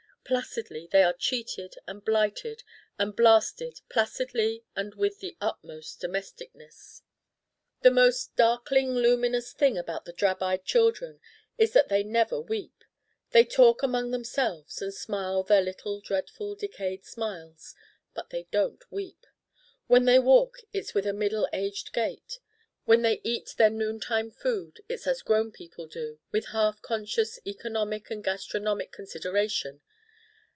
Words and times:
Placidly 0.23 0.87
they 0.89 1.03
are 1.03 1.11
cheated 1.11 1.75
and 1.87 2.05
blighted 2.05 2.63
and 2.97 3.13
blasted, 3.13 3.81
placidly 3.89 4.63
and 4.77 4.95
with 4.95 5.19
the 5.19 5.35
utmost 5.41 5.99
domesticness. 5.99 7.01
The 7.81 7.91
most 7.91 8.33
darkling 8.37 8.91
luminous 8.95 9.51
thing 9.51 9.77
about 9.77 10.05
the 10.05 10.13
Drab 10.13 10.41
Eyed 10.41 10.63
children 10.63 11.19
is 11.57 11.73
that 11.73 11.89
they 11.89 12.01
never 12.03 12.39
weep. 12.39 12.85
They 13.31 13.43
talk 13.43 13.83
among 13.83 14.11
themselves 14.11 14.81
and 14.81 14.93
smile 14.93 15.43
their 15.43 15.61
little 15.61 15.99
dreadful 15.99 16.55
decayed 16.55 17.03
smiles, 17.03 17.75
but 18.13 18.29
they 18.29 18.43
don't 18.51 18.89
weep. 18.89 19.27
When 19.87 20.05
they 20.05 20.19
walk 20.19 20.61
it's 20.71 20.93
with 20.93 21.05
a 21.07 21.13
middle 21.13 21.49
aged 21.51 21.91
gait: 21.91 22.39
when 22.85 23.01
they 23.01 23.19
eat 23.25 23.55
their 23.57 23.69
noontime 23.71 24.31
food 24.31 24.79
it's 24.87 25.07
as 25.07 25.23
grown 25.23 25.51
people 25.51 25.87
do, 25.87 26.19
with 26.31 26.49
half 26.55 26.81
conscious 26.81 27.37
economic 27.45 28.09
and 28.09 28.23
gastronomic 28.23 28.93
consideration. 28.93 29.81